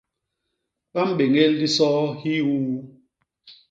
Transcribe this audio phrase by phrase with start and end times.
[0.93, 2.67] Ba mbéñél disoo hiuu.